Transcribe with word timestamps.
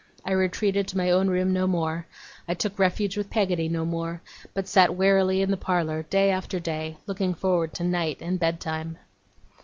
I 0.25 0.31
retreated 0.31 0.87
to 0.87 0.97
my 0.97 1.11
own 1.11 1.27
room 1.27 1.53
no 1.53 1.67
more; 1.67 2.07
I 2.47 2.55
took 2.55 2.79
refuge 2.79 3.17
with 3.17 3.29
Peggotty 3.29 3.69
no 3.69 3.85
more; 3.85 4.23
but 4.55 4.67
sat 4.67 4.95
wearily 4.95 5.43
in 5.43 5.51
the 5.51 5.57
parlour 5.57 6.01
day 6.01 6.31
after 6.31 6.59
day, 6.59 6.97
looking 7.05 7.35
forward 7.35 7.71
to 7.75 7.83
night, 7.83 8.17
and 8.19 8.39
bedtime. 8.39 8.97